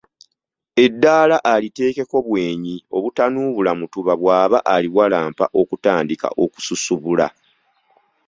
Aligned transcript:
Eddaala 0.83 1.37
aliteekako 1.53 2.17
bwenyi 2.27 2.75
obutanuubula 2.95 3.71
mutuba 3.79 4.13
bw’aba 4.21 4.59
aliwalampa 4.75 5.45
okutandika 5.61 6.27
okususubula. 6.43 7.27